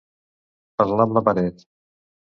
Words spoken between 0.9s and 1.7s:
amb la paret.